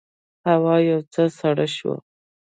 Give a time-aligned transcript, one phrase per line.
[0.49, 1.97] هوا یو څه سړه شوه.